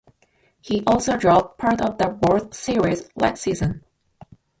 [0.61, 3.83] He also drove part of the World Series Light season.